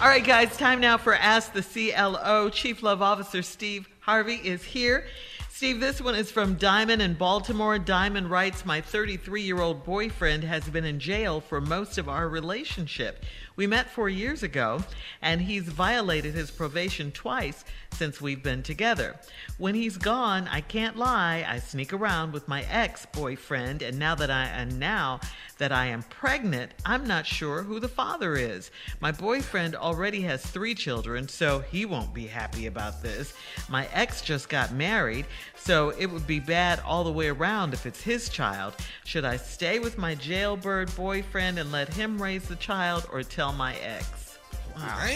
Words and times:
All 0.00 0.06
right, 0.06 0.24
guys, 0.24 0.56
time 0.56 0.78
now 0.78 0.96
for 0.96 1.12
Ask 1.12 1.52
the 1.52 1.60
CLO. 1.60 2.50
Chief 2.50 2.84
Love 2.84 3.02
Officer 3.02 3.42
Steve 3.42 3.88
Harvey 3.98 4.36
is 4.36 4.62
here. 4.62 5.08
Steve, 5.58 5.80
this 5.80 6.00
one 6.00 6.14
is 6.14 6.30
from 6.30 6.54
Diamond 6.54 7.02
in 7.02 7.14
Baltimore. 7.14 7.80
Diamond 7.80 8.30
writes 8.30 8.64
My 8.64 8.80
33 8.80 9.42
year 9.42 9.60
old 9.60 9.84
boyfriend 9.84 10.44
has 10.44 10.62
been 10.68 10.84
in 10.84 11.00
jail 11.00 11.40
for 11.40 11.60
most 11.60 11.98
of 11.98 12.08
our 12.08 12.28
relationship. 12.28 13.24
We 13.56 13.66
met 13.66 13.90
four 13.90 14.08
years 14.08 14.44
ago, 14.44 14.84
and 15.20 15.40
he's 15.40 15.64
violated 15.64 16.32
his 16.32 16.52
probation 16.52 17.10
twice 17.10 17.64
since 17.92 18.20
we've 18.20 18.40
been 18.40 18.62
together. 18.62 19.16
When 19.56 19.74
he's 19.74 19.96
gone, 19.96 20.46
I 20.46 20.60
can't 20.60 20.96
lie, 20.96 21.44
I 21.44 21.58
sneak 21.58 21.92
around 21.92 22.32
with 22.32 22.46
my 22.46 22.62
ex 22.70 23.04
boyfriend, 23.06 23.82
and 23.82 23.98
now 23.98 24.14
that 24.14 24.30
I 24.30 24.44
and 24.44 24.78
now 24.78 25.18
that 25.58 25.72
I 25.72 25.86
am 25.86 26.04
pregnant, 26.04 26.70
I'm 26.86 27.04
not 27.04 27.26
sure 27.26 27.64
who 27.64 27.80
the 27.80 27.88
father 27.88 28.36
is. 28.36 28.70
My 29.00 29.10
boyfriend 29.10 29.74
already 29.74 30.20
has 30.20 30.40
three 30.40 30.76
children, 30.76 31.26
so 31.26 31.58
he 31.58 31.84
won't 31.84 32.14
be 32.14 32.28
happy 32.28 32.66
about 32.66 33.02
this. 33.02 33.34
My 33.68 33.88
ex 33.92 34.22
just 34.22 34.48
got 34.48 34.72
married, 34.72 35.26
so 35.56 35.90
it 35.90 36.06
would 36.06 36.26
be 36.26 36.40
bad 36.40 36.80
all 36.80 37.04
the 37.04 37.12
way 37.12 37.28
around 37.28 37.74
if 37.74 37.86
it's 37.86 38.00
his 38.00 38.28
child. 38.28 38.74
Should 39.04 39.24
I 39.24 39.36
stay 39.36 39.78
with 39.78 39.98
my 39.98 40.14
jailbird 40.14 40.94
boyfriend 40.96 41.58
and 41.58 41.72
let 41.72 41.92
him 41.92 42.20
raise 42.20 42.48
the 42.48 42.56
child 42.56 43.06
or 43.12 43.22
tell 43.22 43.52
my 43.52 43.76
ex? 43.76 44.38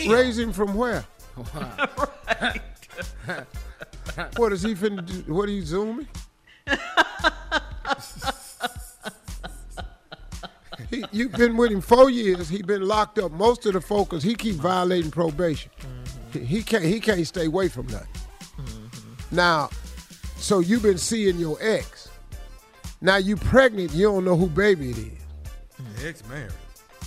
Raise 0.08 0.38
him 0.38 0.52
from 0.52 0.74
where? 0.74 1.04
right. 1.54 2.60
What 4.36 4.52
is 4.52 4.62
he 4.62 4.74
finna 4.74 5.04
do? 5.06 5.32
What 5.32 5.48
are 5.48 5.52
you 5.52 5.62
zooming? 5.62 6.08
he, 10.90 11.04
you've 11.12 11.32
been 11.32 11.56
with 11.56 11.70
him 11.70 11.80
four 11.80 12.10
years. 12.10 12.48
He's 12.48 12.62
been 12.62 12.82
locked 12.82 13.18
up 13.18 13.32
most 13.32 13.64
of 13.66 13.72
the 13.72 13.80
focus. 13.80 14.22
He 14.22 14.34
keep 14.34 14.56
violating 14.56 15.10
probation. 15.10 15.70
He, 16.32 16.40
he 16.40 16.62
can't. 16.62 16.84
He 16.84 17.00
can't 17.00 17.26
stay 17.26 17.46
away 17.46 17.68
from 17.68 17.86
nothing. 17.86 18.08
Mm-hmm. 18.58 19.36
Now, 19.36 19.70
so 20.42 20.58
you've 20.58 20.82
been 20.82 20.98
seeing 20.98 21.38
your 21.38 21.56
ex. 21.60 22.08
Now 23.00 23.16
you 23.16 23.36
pregnant. 23.36 23.92
You 23.92 24.06
don't 24.06 24.24
know 24.24 24.36
who 24.36 24.48
baby 24.48 24.90
it 24.90 24.98
is. 24.98 26.04
Ex 26.04 26.28
married. 26.28 26.52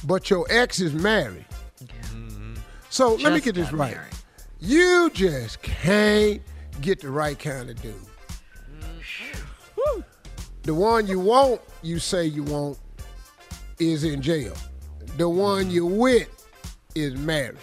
But 0.06 0.30
your 0.30 0.46
ex 0.50 0.80
is 0.80 0.94
married. 0.94 1.46
Mm-hmm. 1.84 2.56
So 2.90 3.16
let 3.16 3.34
me 3.34 3.42
get 3.42 3.56
this 3.56 3.74
right. 3.74 3.94
married. 3.94 4.14
You 4.62 5.12
just 5.14 5.62
can't 5.62 6.42
get 6.80 7.02
the 7.02 7.10
right 7.10 7.38
kind 7.38 7.70
of 7.70 7.82
dude. 7.82 7.94
Mm-hmm. 8.80 10.02
The 10.64 10.74
one 10.74 11.06
you 11.06 11.20
want, 11.20 11.60
you 11.82 12.00
say 12.00 12.26
you 12.26 12.44
want, 12.44 12.80
is 13.80 14.06
in 14.06 14.22
jail. 14.22 14.56
The 15.18 15.28
one 15.28 15.66
mm-hmm. 15.66 15.72
you're 15.72 15.86
with 15.86 16.48
is 16.96 17.16
married. 17.16 17.58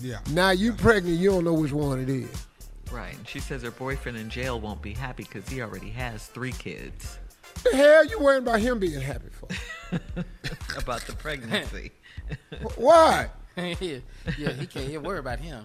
Yeah. 0.00 0.20
Now 0.30 0.50
you 0.50 0.72
pregnant, 0.72 1.18
you 1.18 1.30
don't 1.30 1.44
know 1.44 1.52
which 1.52 1.72
one 1.72 2.00
it 2.00 2.08
is. 2.08 2.47
Right. 2.92 3.14
And 3.16 3.26
she 3.28 3.40
says 3.40 3.62
her 3.62 3.70
boyfriend 3.70 4.16
in 4.18 4.30
jail 4.30 4.60
won't 4.60 4.80
be 4.82 4.92
happy 4.92 5.24
because 5.24 5.48
he 5.48 5.60
already 5.62 5.90
has 5.90 6.26
three 6.26 6.52
kids. 6.52 7.18
The 7.64 7.76
hell 7.76 8.04
you 8.06 8.18
worrying 8.20 8.42
about 8.42 8.60
him 8.60 8.78
being 8.78 9.00
happy 9.00 9.28
for? 9.30 9.48
About 10.78 11.00
the 11.02 11.12
pregnancy. 11.14 11.90
Why? 12.76 13.28
yeah, 13.56 13.74
yeah, 14.38 14.52
he 14.52 14.66
can't 14.66 14.88
even 14.88 15.02
worry 15.02 15.18
about 15.18 15.40
him. 15.40 15.64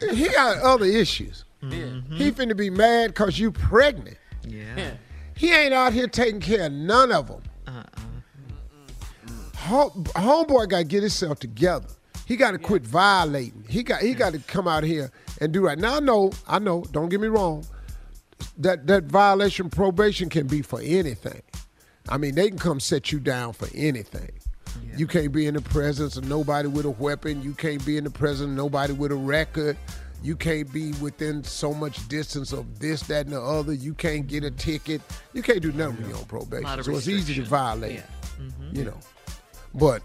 He 0.00 0.28
got 0.30 0.58
other 0.58 0.86
issues. 0.86 1.44
Yeah. 1.62 1.68
Mm-hmm. 1.68 2.16
He 2.16 2.32
finna 2.32 2.56
be 2.56 2.70
mad 2.70 3.14
cause 3.14 3.38
you 3.38 3.52
pregnant. 3.52 4.16
yeah. 4.46 4.92
He 5.36 5.52
ain't 5.52 5.72
out 5.72 5.92
here 5.92 6.08
taking 6.08 6.40
care 6.40 6.66
of 6.66 6.72
none 6.72 7.12
of 7.12 7.28
them. 7.28 7.42
Uh-uh. 7.68 7.84
Home, 9.58 10.04
homeboy 10.16 10.68
got 10.70 10.78
to 10.78 10.84
get 10.84 11.02
himself 11.02 11.38
together. 11.38 11.86
He 12.26 12.36
got 12.36 12.52
to 12.52 12.58
quit 12.58 12.82
violating. 12.82 13.64
He 13.68 13.82
got 13.82 14.02
he 14.02 14.14
got 14.14 14.32
to 14.32 14.38
come 14.40 14.68
out 14.68 14.84
here 14.84 15.10
and 15.40 15.52
do 15.52 15.64
right. 15.64 15.78
Now 15.78 15.96
I 15.96 16.00
know, 16.00 16.32
I 16.46 16.58
know. 16.58 16.84
Don't 16.92 17.08
get 17.08 17.20
me 17.20 17.28
wrong. 17.28 17.64
That 18.58 18.86
that 18.86 19.04
violation 19.04 19.70
probation 19.70 20.28
can 20.28 20.46
be 20.46 20.62
for 20.62 20.80
anything. 20.80 21.42
I 22.08 22.18
mean, 22.18 22.34
they 22.34 22.48
can 22.48 22.58
come 22.58 22.80
set 22.80 23.12
you 23.12 23.20
down 23.20 23.52
for 23.52 23.68
anything. 23.74 24.30
You 24.96 25.06
can't 25.06 25.32
be 25.32 25.46
in 25.46 25.54
the 25.54 25.60
presence 25.60 26.16
of 26.16 26.28
nobody 26.28 26.68
with 26.68 26.84
a 26.84 26.90
weapon. 26.90 27.42
You 27.42 27.52
can't 27.54 27.84
be 27.84 27.96
in 27.96 28.04
the 28.04 28.10
presence 28.10 28.48
of 28.50 28.56
nobody 28.56 28.92
with 28.92 29.12
a 29.12 29.16
record. 29.16 29.76
You 30.22 30.34
can't 30.34 30.72
be 30.72 30.92
within 30.94 31.44
so 31.44 31.72
much 31.72 32.08
distance 32.08 32.52
of 32.52 32.80
this, 32.80 33.02
that, 33.02 33.26
and 33.26 33.34
the 33.34 33.40
other. 33.40 33.72
You 33.72 33.94
can't 33.94 34.26
get 34.26 34.42
a 34.42 34.50
ticket. 34.50 35.00
You 35.32 35.42
can't 35.42 35.62
do 35.62 35.70
nothing 35.72 35.98
when 35.98 36.10
you're 36.10 36.18
on 36.18 36.24
probation. 36.24 36.82
So 36.82 36.96
it's 36.96 37.06
easy 37.06 37.34
to 37.36 37.42
violate. 37.42 37.96
Yeah. 37.96 38.46
You 38.72 38.84
know. 38.86 38.98
But 39.74 40.02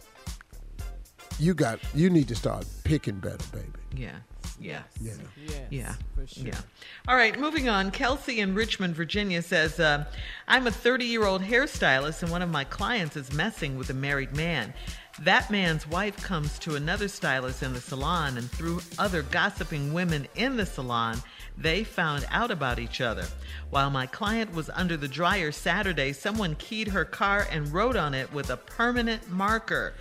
you 1.39 1.53
got 1.53 1.79
you 1.93 2.09
need 2.09 2.27
to 2.29 2.35
start 2.35 2.65
picking 2.83 3.19
better, 3.19 3.45
baby. 3.51 3.67
Yeah. 3.95 4.11
Yeah. 4.59 4.83
Yeah. 5.01 5.13
Yes, 5.47 5.61
Yeah. 5.71 5.93
for 6.15 6.27
sure. 6.27 6.45
Yeah. 6.47 6.59
All 7.07 7.15
right, 7.15 7.37
moving 7.39 7.67
on. 7.69 7.91
Kelsey 7.91 8.39
in 8.39 8.53
Richmond, 8.55 8.95
Virginia 8.95 9.41
says, 9.41 9.79
uh, 9.79 10.05
I'm 10.47 10.67
a 10.67 10.71
30 10.71 11.05
year 11.05 11.25
old 11.25 11.41
hairstylist, 11.41 12.21
and 12.23 12.31
one 12.31 12.41
of 12.41 12.49
my 12.49 12.63
clients 12.63 13.17
is 13.17 13.33
messing 13.33 13.77
with 13.77 13.89
a 13.89 13.93
married 13.93 14.35
man. 14.35 14.73
That 15.21 15.51
man's 15.51 15.87
wife 15.87 16.17
comes 16.23 16.57
to 16.59 16.75
another 16.75 17.07
stylist 17.07 17.61
in 17.61 17.73
the 17.73 17.81
salon, 17.81 18.37
and 18.37 18.49
through 18.49 18.81
other 18.97 19.21
gossiping 19.23 19.93
women 19.93 20.27
in 20.35 20.55
the 20.57 20.65
salon, 20.65 21.21
they 21.57 21.83
found 21.83 22.25
out 22.31 22.49
about 22.51 22.79
each 22.79 22.99
other. 23.01 23.25
While 23.69 23.89
my 23.91 24.05
client 24.07 24.53
was 24.53 24.69
under 24.71 24.97
the 24.97 25.07
dryer 25.07 25.51
Saturday, 25.51 26.13
someone 26.13 26.55
keyed 26.55 26.87
her 26.89 27.05
car 27.05 27.47
and 27.51 27.71
wrote 27.73 27.95
on 27.95 28.13
it 28.13 28.31
with 28.33 28.49
a 28.49 28.57
permanent 28.57 29.29
marker. 29.31 29.93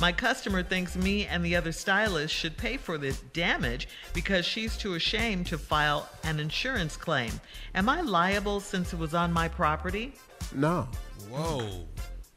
My 0.00 0.12
customer 0.12 0.62
thinks 0.62 0.94
me 0.94 1.26
and 1.26 1.44
the 1.44 1.56
other 1.56 1.72
stylist 1.72 2.32
should 2.32 2.56
pay 2.56 2.76
for 2.76 2.98
the 2.98 3.16
damage 3.32 3.88
because 4.14 4.46
she's 4.46 4.76
too 4.76 4.94
ashamed 4.94 5.46
to 5.48 5.58
file 5.58 6.08
an 6.22 6.38
insurance 6.38 6.96
claim. 6.96 7.32
Am 7.74 7.88
I 7.88 8.02
liable 8.02 8.60
since 8.60 8.92
it 8.92 8.98
was 8.98 9.12
on 9.12 9.32
my 9.32 9.48
property? 9.48 10.14
No, 10.54 10.86
Whoa. 11.28 11.84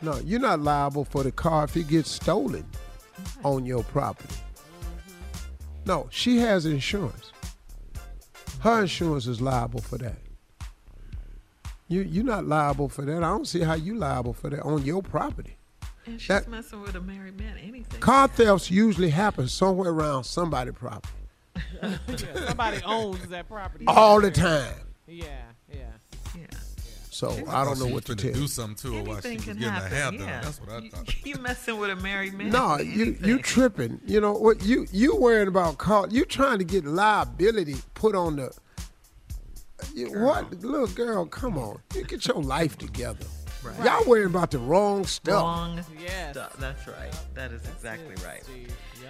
no, 0.01 0.17
you're 0.25 0.39
not 0.39 0.59
liable 0.59 1.05
for 1.05 1.21
the 1.23 1.31
car 1.31 1.65
if 1.65 1.77
it 1.77 1.87
gets 1.87 2.09
stolen 2.09 2.65
on 3.43 3.67
your 3.67 3.83
property. 3.83 4.35
No, 5.85 6.07
she 6.09 6.37
has 6.37 6.65
insurance. 6.65 7.31
Her 8.61 8.81
insurance 8.81 9.27
is 9.27 9.39
liable 9.39 9.81
for 9.81 9.99
that. 9.99 10.17
You 11.87 12.01
you're 12.01 12.23
not 12.23 12.45
liable 12.45 12.89
for 12.89 13.03
that. 13.03 13.17
I 13.17 13.19
don't 13.19 13.47
see 13.47 13.61
how 13.61 13.73
you 13.75 13.95
liable 13.95 14.33
for 14.33 14.49
that 14.49 14.61
on 14.61 14.83
your 14.83 15.03
property. 15.03 15.57
And 16.05 16.19
she's 16.19 16.27
That- 16.27 16.47
messing 16.47 16.81
with 16.81 16.95
a 16.95 17.01
married 17.01 17.37
man. 17.39 17.57
Anything. 17.57 17.99
Car 17.99 18.27
thefts 18.27 18.71
usually 18.71 19.09
happen 19.11 19.47
somewhere 19.47 19.91
around 19.91 20.23
somebody's 20.23 20.73
property 20.73 21.13
Yeah, 21.83 21.97
somebody 22.47 22.81
owns 22.85 23.27
that 23.27 23.47
property. 23.47 23.85
all 23.87 24.19
the 24.21 24.31
time. 24.31 24.73
Yeah, 25.07 25.25
yeah. 25.71 25.79
yeah. 26.35 26.45
So 27.09 27.29
I 27.49 27.63
don't 27.65 27.77
know 27.77 27.87
she 27.87 27.93
what 27.93 28.05
to 28.05 28.13
was 28.13 28.21
tell 28.21 28.31
finna 28.31 28.33
do 28.33 28.47
something 28.47 28.75
to 28.91 28.97
her 28.97 29.03
while 29.03 29.21
she 29.21 29.27
Anything 29.27 29.35
was 29.37 29.45
can 29.45 29.57
getting 29.57 29.73
her 29.73 29.87
hair 29.89 30.03
happen. 30.03 30.19
done. 30.19 30.27
Yeah. 30.29 30.41
That's 30.41 30.59
what 30.61 30.69
I 30.69 30.89
thought. 30.89 31.25
You 31.25 31.35
messing 31.35 31.77
with 31.77 31.89
a 31.91 31.95
married 31.97 32.33
man? 32.33 32.49
No, 32.49 32.77
you 32.79 33.17
you 33.21 33.37
tripping. 33.39 33.99
You 34.07 34.21
know 34.21 34.31
what 34.33 34.63
you 34.63 34.87
you 34.91 35.15
worrying 35.17 35.49
about 35.49 35.77
car 35.77 36.07
you 36.09 36.25
trying 36.25 36.57
to 36.59 36.63
get 36.65 36.85
liability 36.85 37.75
put 37.93 38.15
on 38.15 38.37
the 38.37 38.51
you, 39.93 40.07
what 40.19 40.51
little 40.63 40.87
girl, 40.87 41.25
come 41.25 41.57
on. 41.57 41.79
You 41.93 42.03
get 42.05 42.25
your 42.27 42.41
life 42.41 42.77
together. 42.77 43.25
Right. 43.63 43.85
Y'all 43.85 44.03
worrying 44.07 44.27
about 44.27 44.51
the 44.51 44.59
wrong 44.59 45.05
stuff. 45.05 45.43
Wrong. 45.43 45.81
Yes. 45.99 46.33
stuff. 46.33 46.55
That's 46.57 46.87
right. 46.87 47.13
That 47.35 47.51
is 47.51 47.61
exactly 47.67 48.15
Yes, 48.15 48.25
right. 48.25 48.43
Steve. 48.43 48.75
Yeah. 49.01 49.09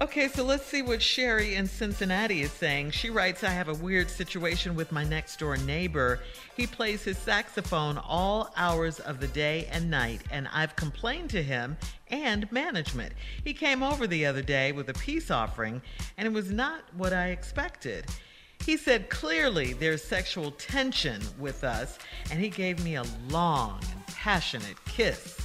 Okay, 0.00 0.28
so 0.28 0.44
let's 0.44 0.64
see 0.64 0.80
what 0.80 1.02
Sherry 1.02 1.56
in 1.56 1.66
Cincinnati 1.66 2.40
is 2.40 2.50
saying. 2.52 2.92
She 2.92 3.10
writes, 3.10 3.44
I 3.44 3.50
have 3.50 3.68
a 3.68 3.74
weird 3.74 4.08
situation 4.08 4.74
with 4.74 4.92
my 4.92 5.04
next 5.04 5.38
door 5.38 5.58
neighbor. 5.58 6.20
He 6.56 6.66
plays 6.66 7.04
his 7.04 7.18
saxophone 7.18 7.98
all 7.98 8.50
hours 8.56 8.98
of 9.00 9.20
the 9.20 9.26
day 9.28 9.68
and 9.70 9.90
night, 9.90 10.22
and 10.30 10.48
I've 10.54 10.74
complained 10.74 11.28
to 11.30 11.42
him 11.42 11.76
and 12.08 12.50
management. 12.50 13.12
He 13.44 13.52
came 13.52 13.82
over 13.82 14.06
the 14.06 14.24
other 14.24 14.40
day 14.42 14.72
with 14.72 14.88
a 14.88 14.94
peace 14.94 15.30
offering, 15.30 15.82
and 16.16 16.26
it 16.26 16.32
was 16.32 16.50
not 16.50 16.80
what 16.96 17.12
I 17.12 17.28
expected. 17.28 18.06
He 18.64 18.76
said 18.76 19.10
clearly 19.10 19.72
there's 19.72 20.02
sexual 20.02 20.52
tension 20.52 21.20
with 21.38 21.64
us, 21.64 21.98
and 22.30 22.40
he 22.40 22.48
gave 22.48 22.82
me 22.84 22.96
a 22.96 23.04
long 23.28 23.80
and 23.90 24.06
passionate 24.06 24.76
kiss. 24.84 25.36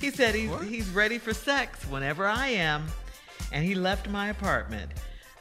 He 0.00 0.10
said 0.10 0.34
he's, 0.34 0.50
he's 0.62 0.88
ready 0.90 1.18
for 1.18 1.32
sex 1.32 1.84
whenever 1.86 2.26
I 2.26 2.48
am, 2.48 2.86
and 3.52 3.64
he 3.64 3.74
left 3.74 4.08
my 4.08 4.28
apartment. 4.28 4.90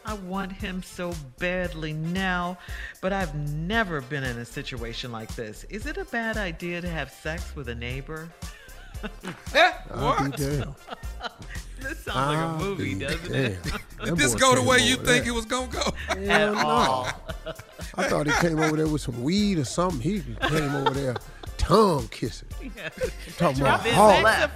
I 0.05 0.13
want 0.15 0.51
him 0.51 0.83
so 0.83 1.13
badly 1.39 1.93
now, 1.93 2.57
but 3.01 3.13
I've 3.13 3.35
never 3.35 4.01
been 4.01 4.23
in 4.23 4.37
a 4.37 4.45
situation 4.45 5.11
like 5.11 5.33
this. 5.35 5.63
Is 5.65 5.85
it 5.85 5.97
a 5.97 6.05
bad 6.05 6.37
idea 6.37 6.81
to 6.81 6.89
have 6.89 7.09
sex 7.09 7.55
with 7.55 7.69
a 7.69 7.75
neighbor? 7.75 8.29
I'll 9.91 10.29
be 10.29 10.37
damned. 10.37 10.75
This 11.83 11.99
sounds 11.99 12.07
like 12.07 12.15
I'll 12.15 12.33
a 12.33 12.53
ah, 12.53 12.57
movie, 12.59 12.93
be 12.95 12.99
doesn't 13.05 13.35
it? 13.35 13.57
Did 14.03 14.17
this 14.17 14.35
go 14.35 14.55
the 14.55 14.61
way 14.61 14.77
over 14.77 14.85
you 14.85 14.95
there. 14.97 15.05
think 15.05 15.27
it 15.27 15.31
was 15.31 15.45
gonna 15.45 15.67
go? 15.67 15.93
At 16.09 16.17
Hell 16.17 16.53
no. 16.55 16.59
all. 16.67 17.07
I 17.95 18.03
thought 18.09 18.25
he 18.25 18.33
came 18.33 18.59
over 18.59 18.75
there 18.77 18.87
with 18.87 19.01
some 19.01 19.21
weed 19.23 19.59
or 19.59 19.65
something. 19.65 19.99
He 20.01 20.21
came 20.21 20.75
over 20.75 20.89
there 20.91 21.15
tongue 21.57 22.07
kissing. 22.09 22.47
Yeah, 22.75 22.89
Talking 23.37 23.61
about 23.61 23.83
Then 23.83 23.93
hard. 23.93 24.51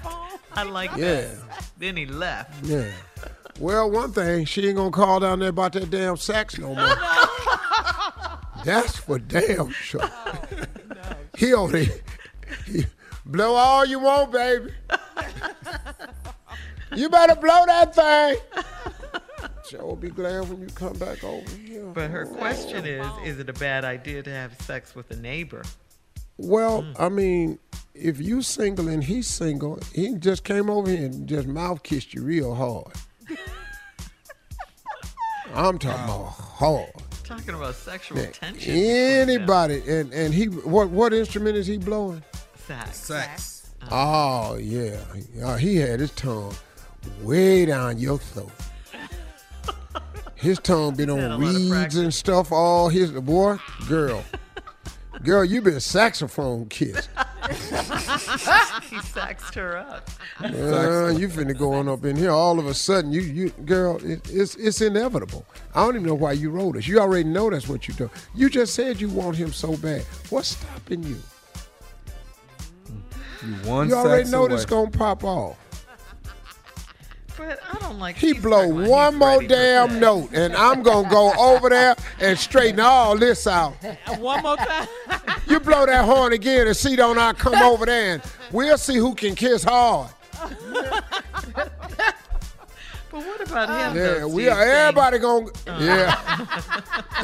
I 0.54 0.64
like 0.64 0.92
Yeah. 0.92 1.22
that. 1.22 1.70
Then 1.78 1.98
he 1.98 2.06
left. 2.06 2.66
Yeah. 2.66 2.90
Well, 3.60 3.90
one 3.92 4.12
thing, 4.14 4.46
she 4.46 4.66
ain't 4.68 4.78
gonna 4.78 4.92
call 4.92 5.20
down 5.20 5.40
there 5.40 5.50
about 5.50 5.74
that 5.74 5.90
damn 5.90 6.16
sax 6.18 6.58
no 6.58 6.74
more. 6.74 6.96
That's 8.66 8.98
for 8.98 9.20
damn 9.20 9.72
sure. 9.72 10.02
He 11.38 11.54
only 11.54 11.90
he- 12.66 12.86
blow 13.24 13.54
all 13.54 13.86
you 13.86 14.00
want, 14.00 14.32
baby. 14.32 14.72
You 16.96 17.10
better 17.10 17.36
blow 17.36 17.66
that 17.66 17.94
thing. 17.96 18.38
Joe 19.70 19.96
be 19.96 20.10
glad 20.10 20.48
when 20.50 20.62
you 20.62 20.68
come 20.68 20.94
back 20.94 21.24
over 21.24 21.50
here. 21.58 21.84
But 21.94 22.10
her 22.10 22.26
question 22.26 22.86
is 22.86 23.06
Is 23.26 23.40
it 23.40 23.50
a 23.50 23.54
bad 23.54 23.84
idea 23.84 24.24
to 24.24 24.30
have 24.32 24.60
sex 24.62 24.96
with 24.96 25.12
a 25.12 25.16
neighbor? 25.18 25.64
Well, 26.38 26.86
I 27.00 27.10
mean, 27.10 27.60
if 27.94 28.22
you 28.22 28.42
single 28.42 28.88
and 28.88 29.04
he's 29.04 29.28
single, 29.28 29.80
he 29.94 30.16
just 30.16 30.44
came 30.44 30.70
over 30.70 30.90
here 30.90 31.06
and 31.06 31.28
just 31.28 31.48
mouth 31.48 31.84
kissed 31.84 32.14
you 32.14 32.24
real 32.24 32.54
hard. 32.56 32.94
I'm 35.54 35.78
talking 35.80 36.04
about 36.04 36.26
hard. 36.28 36.92
Talking 37.24 37.56
about 37.56 37.76
sexual 37.76 38.20
Yeah, 38.20 38.32
tension. 38.32 38.74
Anybody 38.76 39.82
and 39.88 40.14
and 40.14 40.34
he 40.34 40.46
what 40.46 40.90
what 40.90 41.14
instrument 41.14 41.58
is 41.58 41.68
he 41.68 41.78
blowing? 41.78 42.24
Sex. 42.56 42.98
Sex. 42.98 43.70
Oh 43.92 44.56
yeah, 44.58 44.98
Uh, 45.44 45.56
he 45.58 45.76
had 45.78 46.00
his 46.00 46.12
tongue 46.12 46.54
way 47.22 47.66
down 47.66 47.98
your 47.98 48.18
throat. 48.18 48.52
His 50.36 50.60
tongue 50.60 50.96
been 50.96 51.10
on 51.10 51.42
lot 51.42 51.56
of 51.56 51.72
reeds 51.72 51.96
and 51.98 52.14
stuff. 52.14 52.52
All 52.52 52.90
his 52.90 53.12
boy, 53.12 53.58
girl, 53.88 54.24
girl, 55.24 55.44
you 55.44 55.62
been 55.62 55.80
saxophone 55.80 56.68
kissed. 56.70 57.10
He 58.90 59.00
saxed 59.02 59.56
her 59.56 59.78
up. 59.78 60.10
Uh, 60.42 61.08
you 61.10 61.28
finna 61.30 61.58
go 61.58 61.74
on 61.74 61.88
up 61.88 62.04
in 62.06 62.16
here. 62.16 62.32
All 62.32 62.60
of 62.60 62.68
a 62.68 62.74
sudden, 62.74 63.12
you 63.12 63.22
you 63.22 63.50
girl, 63.66 63.98
it, 64.04 64.22
it's 64.30 64.56
it's 64.56 64.82
inevitable. 64.82 65.46
I 65.76 65.84
don't 65.86 65.96
even 65.96 66.08
know 66.08 66.14
why 66.14 66.34
you 66.34 66.50
wrote 66.50 66.76
us. 66.78 66.88
You 66.88 67.00
already 67.00 67.24
know 67.26 67.50
that's 67.50 67.68
what 67.68 67.88
you 67.88 67.94
do. 67.94 68.10
You 68.36 68.50
just 68.50 68.74
said 68.74 69.00
you 69.00 69.10
want 69.10 69.36
him 69.38 69.52
so 69.54 69.76
bad. 69.78 70.04
What's 70.30 70.50
stopping 70.50 71.04
you? 71.04 71.18
You 73.46 73.54
one 73.70 73.90
You 73.90 73.96
already 73.96 74.30
know 74.30 74.46
away. 74.46 74.56
this 74.56 74.66
gonna 74.66 74.92
pop 74.92 75.24
off. 75.24 75.58
But 77.38 77.60
I 77.72 77.78
don't 77.80 78.00
like 78.00 78.16
He 78.16 78.34
blow 78.34 78.68
one 78.68 79.16
more 79.16 79.44
damn 79.44 80.00
note, 80.00 80.30
and 80.34 80.56
I'm 80.56 80.82
gonna 80.82 81.08
go 81.08 81.32
over 81.38 81.70
there 81.70 81.96
and 82.20 82.38
straighten 82.38 82.80
all 82.80 83.16
this 83.16 83.46
out. 83.46 83.74
One 84.18 84.42
more 84.42 84.58
time. 84.58 84.88
You 85.48 85.62
blow 85.62 85.86
that 85.86 86.04
horn 86.04 86.34
again, 86.34 86.68
and 86.68 86.76
see 86.76 86.98
don't 86.98 87.18
I 87.18 87.32
come 87.32 87.56
over 87.56 87.86
there, 87.86 88.16
and 88.16 88.24
we'll 88.52 88.78
see 88.78 88.98
who 88.98 89.16
can 89.16 89.34
kiss 89.34 89.64
hard. 89.64 90.10
But 93.18 93.26
what 93.26 93.50
about 93.50 93.70
him? 93.70 93.98
Yeah, 93.98 94.14
though, 94.20 94.28
we 94.28 94.48
are. 94.48 94.62
saying- 94.62 94.72
Everybody 94.76 95.18
gonna. 95.20 95.48
Uh. 95.48 95.78
Yeah, 95.82 96.62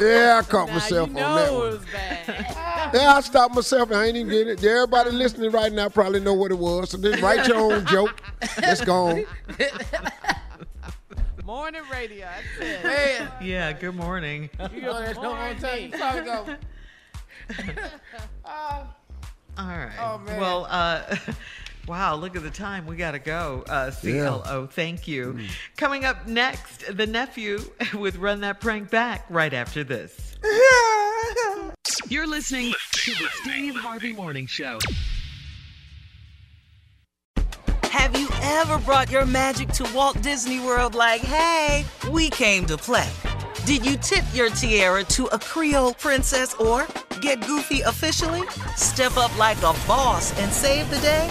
yeah. 0.00 0.40
I 0.42 0.48
caught 0.48 0.68
Now 0.68 0.74
myself 0.74 1.08
you 1.10 1.16
on 1.18 1.22
know 1.22 1.34
that 1.36 1.52
it 1.52 1.72
was 1.72 1.84
bad. 1.92 2.90
Yeah, 2.94 3.14
I 3.14 3.20
stopped 3.20 3.54
myself. 3.54 3.92
I 3.92 4.04
ain't 4.06 4.16
even 4.16 4.28
getting 4.30 4.48
it. 4.54 4.64
Everybody 4.64 5.10
uh. 5.10 5.12
listening 5.12 5.50
right 5.52 5.72
now 5.72 5.88
probably 5.88 6.18
know 6.20 6.34
what 6.34 6.50
it 6.50 6.58
was. 6.58 6.90
So 6.90 6.98
just 6.98 7.22
write 7.22 7.46
your 7.46 7.58
own 7.58 7.86
joke. 7.86 8.20
It's 8.58 8.80
gone. 8.80 9.24
on. 9.24 9.24
Morning 11.44 11.82
radio. 11.92 12.26
I 12.26 12.42
said. 12.58 12.84
Man, 12.84 13.30
Yeah, 13.42 13.72
good 13.72 13.94
morning. 13.94 14.50
you 14.72 14.80
got 14.80 15.14
no 15.16 15.34
more 15.36 15.54
time. 15.60 15.90
Probably 15.92 16.22
go. 16.24 16.56
Uh, 18.44 18.84
All 19.58 19.66
right. 19.68 19.92
Oh, 20.00 20.18
man. 20.18 20.40
Well, 20.40 20.66
uh, 20.70 21.16
wow, 21.86 22.14
look 22.16 22.36
at 22.36 22.42
the 22.42 22.50
time. 22.50 22.86
We 22.86 22.96
got 22.96 23.12
to 23.12 23.18
go. 23.18 23.64
Uh, 23.68 23.90
CLO, 23.90 24.68
thank 24.70 25.06
you. 25.06 25.34
Mm. 25.34 25.50
Coming 25.76 26.04
up 26.04 26.26
next, 26.26 26.96
the 26.96 27.06
nephew 27.06 27.60
with 27.94 28.16
Run 28.16 28.40
That 28.40 28.60
Prank 28.60 28.90
Back 28.90 29.26
right 29.28 29.52
after 29.52 29.84
this. 29.84 30.36
You're 32.08 32.26
listening 32.26 32.72
to 32.92 33.10
the 33.12 33.28
Steve 33.42 33.76
Harvey 33.76 34.12
Morning 34.12 34.46
Show. 34.46 34.78
Have 37.84 38.18
you 38.18 38.28
ever 38.42 38.78
brought 38.78 39.10
your 39.10 39.24
magic 39.24 39.68
to 39.68 39.90
Walt 39.94 40.20
Disney 40.20 40.60
World 40.60 40.94
like, 40.94 41.20
hey, 41.22 41.84
we 42.10 42.28
came 42.28 42.66
to 42.66 42.76
play? 42.76 43.08
Did 43.64 43.86
you 43.86 43.96
tip 43.96 44.24
your 44.34 44.50
tiara 44.50 45.04
to 45.04 45.26
a 45.26 45.38
Creole 45.38 45.94
princess 45.94 46.52
or 46.54 46.86
get 47.22 47.46
goofy 47.46 47.80
officially? 47.80 48.42
Step 48.76 49.16
up 49.16 49.36
like 49.38 49.56
a 49.58 49.72
boss 49.86 50.38
and 50.38 50.52
save 50.52 50.90
the 50.90 50.98
day? 50.98 51.30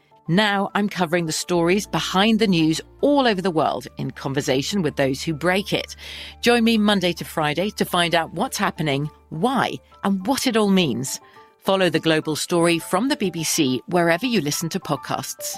Now 0.31 0.71
I'm 0.75 0.87
covering 0.87 1.25
the 1.25 1.33
stories 1.33 1.85
behind 1.85 2.39
the 2.39 2.47
news 2.47 2.79
all 3.01 3.27
over 3.27 3.41
the 3.41 3.51
world 3.51 3.87
in 3.97 4.11
conversation 4.11 4.81
with 4.81 4.95
those 4.95 5.21
who 5.21 5.33
break 5.33 5.73
it. 5.73 5.97
Join 6.39 6.63
me 6.63 6.77
Monday 6.77 7.11
to 7.11 7.25
Friday 7.25 7.69
to 7.71 7.83
find 7.83 8.15
out 8.15 8.33
what's 8.33 8.57
happening, 8.57 9.09
why, 9.27 9.73
and 10.05 10.25
what 10.25 10.47
it 10.47 10.55
all 10.55 10.69
means. 10.69 11.19
Follow 11.57 11.89
The 11.89 11.99
Global 11.99 12.37
Story 12.37 12.79
from 12.79 13.09
the 13.09 13.17
BBC 13.17 13.81
wherever 13.87 14.25
you 14.25 14.39
listen 14.39 14.69
to 14.69 14.79
podcasts. 14.79 15.57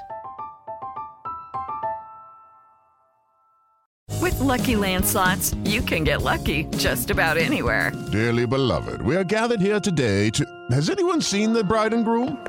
With 4.19 4.39
LuckyLand 4.39 5.05
slots, 5.05 5.53
you 5.65 5.83
can 5.83 6.03
get 6.03 6.23
lucky 6.23 6.63
just 6.77 7.11
about 7.11 7.37
anywhere. 7.37 7.91
Dearly 8.11 8.47
beloved, 8.47 9.03
we 9.03 9.15
are 9.15 9.23
gathered 9.23 9.61
here 9.61 9.79
today 9.79 10.31
to. 10.31 10.43
Has 10.71 10.89
anyone 10.89 11.21
seen 11.21 11.53
the 11.53 11.63
bride 11.63 11.93
and 11.93 12.03
groom? 12.03 12.43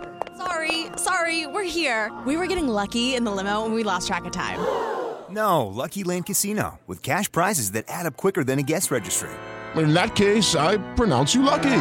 Sorry, 0.65 0.87
sorry, 0.97 1.47
we're 1.47 1.63
here. 1.65 2.11
We 2.27 2.37
were 2.37 2.47
getting 2.47 2.69
lucky 2.69 3.15
in 3.15 3.25
the 3.25 3.31
limo 3.31 3.65
and 3.65 3.75
we 3.75 3.83
lost 3.83 4.07
track 4.07 4.25
of 4.25 4.33
time. 4.33 4.61
No, 5.31 5.67
LuckyLand 5.67 6.27
Casino, 6.27 6.79
with 6.87 7.03
cash 7.03 7.33
prizes 7.33 7.73
that 7.73 7.87
add 7.89 8.07
up 8.07 8.17
quicker 8.17 8.45
than 8.45 8.59
a 8.59 8.63
guest 8.63 8.91
registry. 8.91 9.31
In 9.75 9.93
that 9.95 10.15
case, 10.15 10.55
I 10.55 10.77
pronounce 10.95 11.35
you 11.35 11.43
lucky. 11.43 11.81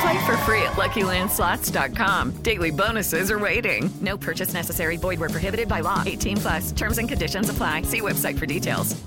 Play 0.00 0.24
for 0.26 0.36
free 0.38 0.62
at 0.62 0.72
LuckyLandSlots.com. 0.72 2.42
Daily 2.42 2.70
bonuses 2.70 3.30
are 3.30 3.38
waiting. 3.38 3.90
No 4.00 4.16
purchase 4.16 4.54
necessary. 4.54 4.96
Void 4.96 5.20
where 5.20 5.28
prohibited 5.28 5.68
by 5.68 5.80
law. 5.80 6.02
18 6.04 6.38
plus. 6.38 6.72
Terms 6.72 6.98
and 6.98 7.08
conditions 7.08 7.50
apply. 7.50 7.82
See 7.82 8.00
website 8.00 8.38
for 8.38 8.46
details. 8.46 9.00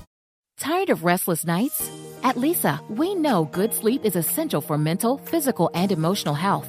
Tired 0.58 0.88
of 0.88 1.04
restless 1.04 1.44
nights? 1.44 1.90
At 2.22 2.36
Leesa, 2.36 2.80
we 2.88 3.14
know 3.14 3.44
good 3.44 3.74
sleep 3.74 4.04
is 4.04 4.16
essential 4.16 4.62
for 4.62 4.78
mental, 4.78 5.18
physical, 5.18 5.70
and 5.74 5.92
emotional 5.92 6.34
health. 6.34 6.68